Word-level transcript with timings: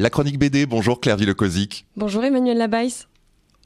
La 0.00 0.10
chronique 0.10 0.38
BD, 0.38 0.64
bonjour 0.64 1.00
Claire 1.00 1.16
Villecozic. 1.16 1.84
Bonjour 1.96 2.22
Emmanuel 2.22 2.56
Labaisse. 2.56 3.08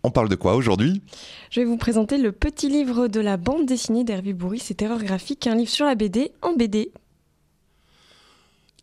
On 0.02 0.10
parle 0.10 0.30
de 0.30 0.34
quoi 0.34 0.54
aujourd'hui? 0.54 1.02
Je 1.50 1.60
vais 1.60 1.66
vous 1.66 1.76
présenter 1.76 2.16
le 2.16 2.32
petit 2.32 2.70
livre 2.70 3.06
de 3.06 3.20
la 3.20 3.36
bande 3.36 3.66
dessinée 3.66 4.02
d'Hervé 4.02 4.32
Bourris 4.32 4.68
et 4.70 4.74
Terreur 4.74 5.04
graphique, 5.04 5.46
un 5.46 5.54
livre 5.54 5.68
sur 5.68 5.84
la 5.84 5.94
BD 5.94 6.32
en 6.40 6.54
BD. 6.54 6.90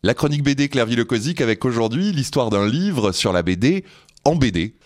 La 0.04 0.14
chronique 0.14 0.44
BD 0.44 0.68
Claire 0.68 0.86
Villecozic 0.86 1.40
avec 1.40 1.64
aujourd'hui 1.64 2.12
l'histoire 2.12 2.50
d'un 2.50 2.68
livre 2.68 3.10
sur 3.10 3.32
la 3.32 3.42
BD 3.42 3.84
en 4.24 4.36
BD. 4.36 4.76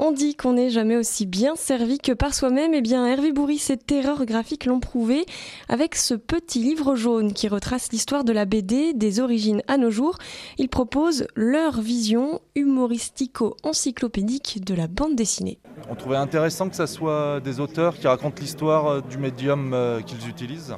On 0.00 0.12
dit 0.12 0.36
qu'on 0.36 0.52
n'est 0.52 0.70
jamais 0.70 0.96
aussi 0.96 1.26
bien 1.26 1.56
servi 1.56 1.98
que 1.98 2.12
par 2.12 2.32
soi-même. 2.32 2.72
Eh 2.72 2.82
bien, 2.82 3.04
Hervé 3.04 3.32
Bourris 3.32 3.64
et 3.70 3.76
Terreur 3.76 4.26
graphique 4.26 4.64
l'ont 4.64 4.78
prouvé 4.78 5.26
avec 5.68 5.96
ce 5.96 6.14
petit 6.14 6.60
livre 6.60 6.94
jaune 6.94 7.32
qui 7.32 7.48
retrace 7.48 7.90
l'histoire 7.90 8.22
de 8.22 8.32
la 8.32 8.44
BD 8.44 8.92
des 8.94 9.18
origines 9.18 9.60
à 9.66 9.76
nos 9.76 9.90
jours. 9.90 10.18
Il 10.56 10.68
propose 10.68 11.26
leur 11.34 11.80
vision 11.80 12.40
humoristico-encyclopédique 12.54 14.64
de 14.64 14.74
la 14.74 14.86
bande 14.86 15.16
dessinée. 15.16 15.58
On 15.90 15.96
trouvait 15.96 16.16
intéressant 16.16 16.68
que 16.68 16.76
ce 16.76 16.86
soit 16.86 17.40
des 17.40 17.58
auteurs 17.58 17.98
qui 17.98 18.06
racontent 18.06 18.40
l'histoire 18.40 18.86
euh, 18.86 19.00
du 19.00 19.18
médium 19.18 19.72
euh, 19.74 20.00
qu'ils 20.00 20.28
utilisent. 20.28 20.76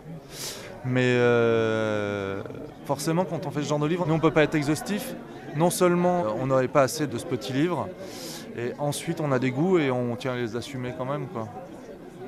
Mais 0.87 1.05
euh, 1.05 2.43
forcément, 2.87 3.27
quand 3.27 3.46
on 3.46 3.51
fait 3.51 3.62
ce 3.62 3.68
genre 3.68 3.80
de 3.80 3.87
livre, 3.87 4.07
nous, 4.07 4.15
on 4.15 4.16
ne 4.16 4.23
peut 4.23 4.30
pas 4.30 4.45
être 4.45 4.55
exhaustif. 4.55 5.15
Non 5.57 5.68
seulement 5.68 6.24
on 6.41 6.46
n'aurait 6.46 6.68
pas 6.68 6.80
assez 6.82 7.07
de 7.07 7.18
ce 7.18 7.27
petit 7.27 7.52
livre, 7.52 7.87
et 8.56 8.72
ensuite, 8.78 9.20
on 9.20 9.32
a 9.32 9.38
des 9.38 9.50
goûts 9.50 9.78
et 9.78 9.90
on 9.90 10.16
tient 10.16 10.32
à 10.32 10.36
les 10.36 10.56
assumer 10.56 10.92
quand 10.96 11.04
même. 11.04 11.27
Quoi. 11.28 11.48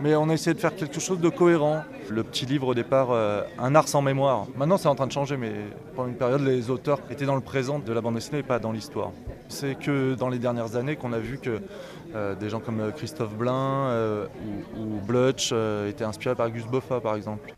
Mais 0.00 0.16
on 0.16 0.28
a 0.30 0.34
essayé 0.34 0.54
de 0.54 0.60
faire 0.60 0.74
quelque 0.74 0.98
chose 0.98 1.20
de 1.20 1.28
cohérent. 1.28 1.82
Le 2.08 2.24
petit 2.24 2.44
livre 2.46 2.68
au 2.68 2.74
départ, 2.74 3.10
euh, 3.10 3.42
un 3.58 3.74
art 3.74 3.88
sans 3.88 4.02
mémoire. 4.02 4.46
Maintenant, 4.56 4.76
c'est 4.76 4.88
en 4.88 4.94
train 4.94 5.06
de 5.06 5.12
changer, 5.12 5.36
mais 5.36 5.52
pendant 5.94 6.08
une 6.08 6.16
période, 6.16 6.40
les 6.40 6.70
auteurs 6.70 6.98
étaient 7.10 7.24
dans 7.24 7.36
le 7.36 7.40
présent 7.40 7.78
de 7.78 7.92
la 7.92 8.00
bande 8.00 8.14
dessinée 8.14 8.38
et 8.38 8.42
pas 8.42 8.58
dans 8.58 8.72
l'histoire. 8.72 9.12
C'est 9.48 9.76
que 9.76 10.14
dans 10.14 10.28
les 10.28 10.38
dernières 10.38 10.76
années 10.76 10.96
qu'on 10.96 11.12
a 11.12 11.18
vu 11.18 11.38
que 11.38 11.60
euh, 12.14 12.34
des 12.34 12.48
gens 12.48 12.60
comme 12.60 12.80
euh, 12.80 12.90
Christophe 12.90 13.34
Blain 13.34 13.90
ou, 14.76 15.00
Blutch 15.06 15.52
étaient 15.88 16.04
inspirés 16.04 16.34
par 16.34 16.50
Gus 16.50 16.66
Boffa, 16.66 17.00
par 17.00 17.14
exemple. 17.14 17.54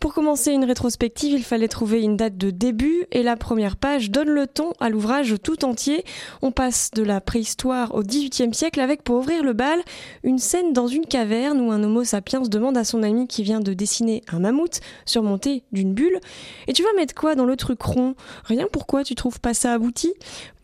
Pour 0.00 0.14
commencer 0.14 0.52
une 0.52 0.64
rétrospective, 0.64 1.34
il 1.34 1.44
fallait 1.44 1.68
trouver 1.68 2.00
une 2.00 2.16
date 2.16 2.38
de 2.38 2.48
début 2.48 3.04
et 3.12 3.22
la 3.22 3.36
première 3.36 3.76
page 3.76 4.10
donne 4.10 4.30
le 4.30 4.46
ton 4.46 4.72
à 4.80 4.88
l'ouvrage 4.88 5.34
tout 5.42 5.62
entier. 5.62 6.06
On 6.40 6.52
passe 6.52 6.90
de 6.94 7.02
la 7.02 7.20
préhistoire 7.20 7.94
au 7.94 8.02
XVIIIe 8.02 8.54
siècle 8.54 8.80
avec, 8.80 9.02
pour 9.02 9.16
ouvrir 9.16 9.44
le 9.44 9.52
bal, 9.52 9.78
une 10.24 10.38
scène 10.38 10.72
dans 10.72 10.86
une 10.86 11.04
caverne 11.04 11.60
où 11.60 11.70
un 11.70 11.84
homo 11.84 12.02
sapiens 12.02 12.40
demande 12.40 12.78
à 12.78 12.84
son 12.84 13.02
ami 13.02 13.28
qui 13.28 13.42
vient 13.42 13.60
de 13.60 13.74
dessiner 13.74 14.22
un 14.32 14.38
mammouth 14.38 14.80
surmonté 15.04 15.64
d'une 15.70 15.92
bulle. 15.92 16.18
Et 16.66 16.72
tu 16.72 16.82
vas 16.82 16.94
mettre 16.96 17.14
quoi 17.14 17.34
dans 17.34 17.44
le 17.44 17.56
truc 17.56 17.82
rond? 17.82 18.14
Rien, 18.46 18.68
pourquoi 18.72 19.04
tu 19.04 19.14
trouves 19.14 19.38
pas 19.38 19.52
ça 19.52 19.74
abouti? 19.74 20.14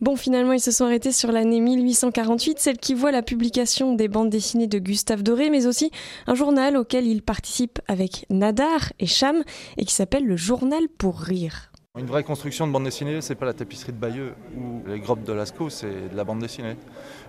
Bon, 0.01 0.15
finalement, 0.15 0.53
ils 0.53 0.59
se 0.59 0.71
sont 0.71 0.85
arrêtés 0.85 1.11
sur 1.11 1.31
l'année 1.31 1.59
1848, 1.59 2.57
celle 2.59 2.77
qui 2.77 2.95
voit 2.95 3.11
la 3.11 3.21
publication 3.21 3.93
des 3.93 4.07
bandes 4.07 4.31
dessinées 4.31 4.67
de 4.67 4.79
Gustave 4.79 5.21
Doré, 5.21 5.51
mais 5.51 5.67
aussi 5.67 5.91
un 6.25 6.33
journal 6.33 6.75
auquel 6.75 7.05
il 7.05 7.21
participe 7.21 7.79
avec 7.87 8.25
Nadar 8.31 8.93
et 8.99 9.05
Charles 9.05 9.26
et 9.77 9.85
qui 9.85 9.93
s'appelle 9.93 10.25
Le 10.25 10.37
Journal 10.37 10.87
pour 10.97 11.19
rire. 11.19 11.71
Une 11.97 12.05
vraie 12.05 12.23
construction 12.23 12.67
de 12.67 12.71
bande 12.71 12.83
dessinée, 12.83 13.21
c'est 13.21 13.33
pas 13.33 13.47
la 13.47 13.53
tapisserie 13.53 13.91
de 13.91 13.97
Bayeux 13.97 14.35
ou 14.55 14.83
les 14.87 14.99
grottes 14.99 15.23
de 15.23 15.33
Lascaux, 15.33 15.71
c'est 15.71 16.09
de 16.09 16.15
la 16.15 16.23
bande 16.23 16.39
dessinée. 16.39 16.75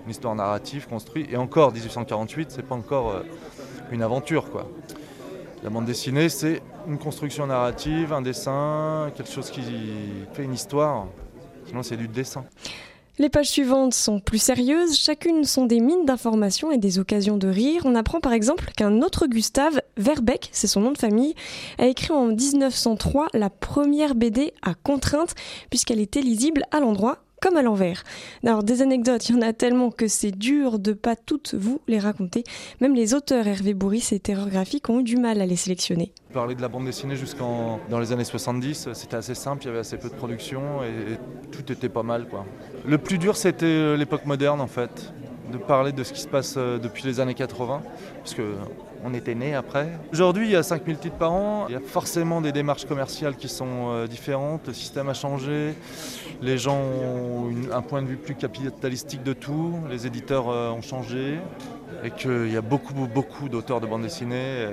Une 0.04 0.10
histoire 0.10 0.34
narrative 0.34 0.86
construite. 0.86 1.32
Et 1.32 1.38
encore, 1.38 1.72
1848, 1.72 2.50
c'est 2.50 2.62
pas 2.62 2.74
encore 2.74 3.12
euh, 3.12 3.22
une 3.90 4.02
aventure, 4.02 4.50
quoi. 4.50 4.70
La 5.64 5.70
bande 5.70 5.86
dessinée, 5.86 6.28
c'est 6.28 6.60
une 6.86 6.98
construction 6.98 7.46
narrative, 7.46 8.12
un 8.12 8.20
dessin, 8.20 9.10
quelque 9.16 9.32
chose 9.32 9.50
qui 9.50 9.62
fait 10.34 10.44
une 10.44 10.52
histoire. 10.52 11.06
Sinon, 11.66 11.82
c'est 11.82 11.96
du 11.96 12.06
dessin. 12.06 12.44
Les 13.20 13.28
pages 13.28 13.48
suivantes 13.48 13.94
sont 13.94 14.20
plus 14.20 14.38
sérieuses, 14.38 14.96
chacune 14.96 15.42
sont 15.42 15.66
des 15.66 15.80
mines 15.80 16.04
d'informations 16.04 16.70
et 16.70 16.78
des 16.78 17.00
occasions 17.00 17.36
de 17.36 17.48
rire. 17.48 17.82
On 17.84 17.96
apprend 17.96 18.20
par 18.20 18.32
exemple 18.32 18.70
qu'un 18.76 19.02
autre 19.02 19.26
Gustave, 19.26 19.82
Verbeck, 19.96 20.50
c'est 20.52 20.68
son 20.68 20.82
nom 20.82 20.92
de 20.92 20.98
famille, 20.98 21.34
a 21.78 21.86
écrit 21.86 22.12
en 22.12 22.26
1903 22.26 23.26
la 23.34 23.50
première 23.50 24.14
BD 24.14 24.52
à 24.62 24.74
contrainte 24.74 25.34
puisqu'elle 25.68 25.98
était 25.98 26.20
lisible 26.20 26.62
à 26.70 26.78
l'endroit 26.78 27.18
comme 27.40 27.56
à 27.56 27.62
l'envers. 27.62 28.04
Alors 28.44 28.62
des 28.62 28.82
anecdotes, 28.82 29.28
il 29.28 29.36
y 29.36 29.38
en 29.38 29.42
a 29.42 29.52
tellement 29.52 29.90
que 29.90 30.08
c'est 30.08 30.30
dur 30.30 30.78
de 30.78 30.92
pas 30.92 31.16
toutes 31.16 31.54
vous 31.54 31.80
les 31.88 31.98
raconter. 31.98 32.44
Même 32.80 32.94
les 32.94 33.14
auteurs 33.14 33.46
Hervé 33.46 33.74
Bourris 33.74 34.08
et 34.12 34.20
Terreur 34.20 34.48
Graphique 34.48 34.88
ont 34.88 35.00
eu 35.00 35.04
du 35.04 35.16
mal 35.16 35.40
à 35.40 35.46
les 35.46 35.56
sélectionner. 35.56 36.12
Parler 36.32 36.54
de 36.54 36.62
la 36.62 36.68
bande 36.68 36.84
dessinée 36.84 37.16
jusqu'en 37.16 37.80
dans 37.88 38.00
les 38.00 38.12
années 38.12 38.24
70, 38.24 38.90
c'était 38.92 39.16
assez 39.16 39.34
simple, 39.34 39.62
il 39.64 39.66
y 39.66 39.70
avait 39.70 39.78
assez 39.78 39.96
peu 39.96 40.08
de 40.08 40.14
production 40.14 40.82
et, 40.82 41.18
tout 41.50 41.72
était 41.72 41.88
pas 41.88 42.02
mal 42.02 42.28
quoi. 42.28 42.44
Le 42.86 42.98
plus 42.98 43.18
dur 43.18 43.36
c'était 43.36 43.64
euh, 43.64 43.96
l'époque 43.96 44.26
moderne 44.26 44.60
en 44.60 44.66
fait, 44.66 45.12
de 45.50 45.58
parler 45.58 45.92
de 45.92 46.02
ce 46.04 46.12
qui 46.12 46.20
se 46.20 46.28
passe 46.28 46.54
euh, 46.56 46.78
depuis 46.78 47.04
les 47.04 47.20
années 47.20 47.34
80 47.34 47.82
parce 48.18 48.36
on 49.04 49.14
était 49.14 49.34
né 49.34 49.54
après. 49.54 49.88
Aujourd'hui, 50.12 50.46
il 50.46 50.50
y 50.50 50.56
a 50.56 50.62
5000 50.62 50.98
titres 50.98 51.16
par 51.16 51.32
an. 51.32 51.66
Il 51.68 51.72
y 51.72 51.76
a 51.76 51.80
forcément 51.80 52.40
des 52.40 52.50
démarches 52.50 52.84
commerciales 52.84 53.36
qui 53.36 53.48
sont 53.48 53.90
euh, 53.90 54.06
différentes. 54.08 54.66
Le 54.66 54.72
système 54.72 55.08
a 55.08 55.14
changé. 55.14 55.74
Les 56.42 56.58
gens 56.58 56.80
ont 56.80 57.50
un 57.72 57.82
point 57.82 58.02
de 58.02 58.08
vue 58.08 58.16
plus 58.16 58.34
capitalistique 58.34 59.22
de 59.22 59.32
tout. 59.32 59.74
Les 59.88 60.06
éditeurs 60.06 60.48
euh, 60.48 60.70
ont 60.70 60.82
changé. 60.82 61.38
Et 62.04 62.10
qu'il 62.10 62.52
y 62.52 62.56
a 62.56 62.60
beaucoup, 62.60 62.92
beaucoup 62.92 63.48
d'auteurs 63.48 63.80
de 63.80 63.86
bande 63.86 64.02
dessinée. 64.02 64.66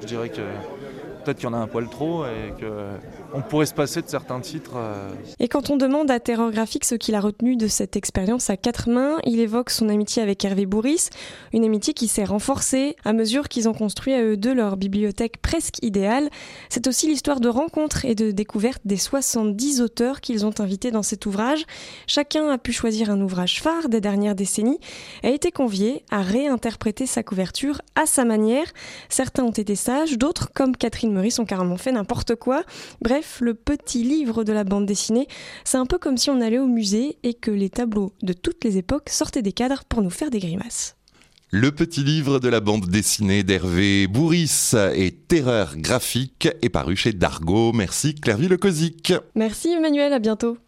je 0.00 0.06
dirais 0.06 0.28
que 0.28 0.42
qu'il 1.34 1.44
y 1.44 1.46
en 1.46 1.54
a 1.54 1.58
un 1.58 1.66
poil 1.66 1.88
trop 1.88 2.24
et 2.24 2.52
qu'on 2.60 3.42
pourrait 3.42 3.66
se 3.66 3.74
passer 3.74 4.02
de 4.02 4.08
certains 4.08 4.40
titres. 4.40 4.76
Euh. 4.76 5.10
Et 5.38 5.48
quand 5.48 5.70
on 5.70 5.76
demande 5.76 6.10
à 6.10 6.20
Terror 6.20 6.50
Graphique 6.50 6.84
ce 6.84 6.94
qu'il 6.94 7.14
a 7.14 7.20
retenu 7.20 7.56
de 7.56 7.66
cette 7.66 7.96
expérience 7.96 8.50
à 8.50 8.56
quatre 8.56 8.88
mains, 8.88 9.18
il 9.24 9.40
évoque 9.40 9.70
son 9.70 9.88
amitié 9.88 10.22
avec 10.22 10.44
Hervé 10.44 10.66
Bourris, 10.66 11.08
une 11.52 11.64
amitié 11.64 11.94
qui 11.94 12.08
s'est 12.08 12.24
renforcée 12.24 12.96
à 13.04 13.12
mesure 13.12 13.48
qu'ils 13.48 13.68
ont 13.68 13.74
construit 13.74 14.14
à 14.14 14.22
eux 14.22 14.36
deux 14.36 14.54
leur 14.54 14.76
bibliothèque 14.76 15.40
presque 15.40 15.82
idéale. 15.82 16.28
C'est 16.68 16.86
aussi 16.86 17.06
l'histoire 17.08 17.40
de 17.40 17.48
rencontres 17.48 18.04
et 18.04 18.14
de 18.14 18.30
découvertes 18.30 18.82
des 18.84 18.96
70 18.96 19.80
auteurs 19.80 20.20
qu'ils 20.20 20.46
ont 20.46 20.54
invités 20.58 20.90
dans 20.90 21.02
cet 21.02 21.26
ouvrage. 21.26 21.64
Chacun 22.06 22.48
a 22.48 22.58
pu 22.58 22.72
choisir 22.72 23.10
un 23.10 23.20
ouvrage 23.20 23.60
phare 23.62 23.88
des 23.88 24.00
dernières 24.00 24.34
décennies 24.34 24.78
et 25.22 25.28
a 25.28 25.30
été 25.30 25.50
convié 25.50 26.04
à 26.10 26.22
réinterpréter 26.22 27.06
sa 27.06 27.22
couverture 27.22 27.80
à 27.94 28.06
sa 28.06 28.24
manière. 28.24 28.66
Certains 29.08 29.44
ont 29.44 29.50
été 29.50 29.74
sages, 29.74 30.18
d'autres, 30.18 30.50
comme 30.52 30.76
Catherine 30.76 31.12
Meurice, 31.18 31.38
ont 31.40 31.44
carrément 31.44 31.76
fait 31.76 31.90
n'importe 31.90 32.36
quoi. 32.36 32.62
Bref, 33.02 33.38
le 33.40 33.54
petit 33.54 34.04
livre 34.04 34.44
de 34.44 34.52
la 34.52 34.62
bande 34.62 34.86
dessinée, 34.86 35.26
c'est 35.64 35.78
un 35.78 35.86
peu 35.86 35.98
comme 35.98 36.16
si 36.16 36.30
on 36.30 36.40
allait 36.40 36.58
au 36.58 36.66
musée 36.66 37.18
et 37.24 37.34
que 37.34 37.50
les 37.50 37.70
tableaux 37.70 38.12
de 38.22 38.32
toutes 38.32 38.64
les 38.64 38.78
époques 38.78 39.08
sortaient 39.08 39.42
des 39.42 39.52
cadres 39.52 39.82
pour 39.88 40.02
nous 40.02 40.10
faire 40.10 40.30
des 40.30 40.38
grimaces. 40.38 40.94
Le 41.50 41.72
petit 41.72 42.04
livre 42.04 42.40
de 42.40 42.48
la 42.48 42.60
bande 42.60 42.88
dessinée 42.88 43.42
d'Hervé 43.42 44.06
Bourris 44.06 44.74
et 44.94 45.10
Terreur 45.12 45.76
graphique 45.78 46.46
est 46.60 46.68
paru 46.68 46.94
chez 46.94 47.14
Dargo. 47.14 47.72
Merci 47.72 48.14
Clairvy 48.14 48.48
Le 48.48 48.58
Merci 49.34 49.68
Emmanuel, 49.70 50.12
à 50.12 50.18
bientôt. 50.18 50.58